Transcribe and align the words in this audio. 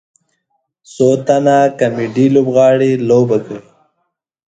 څو 0.93 1.07
تنه 1.25 1.57
کامیډي 1.79 2.25
لوبغاړي 2.35 2.91
لوبه 3.07 3.37
کوي. 3.45 3.61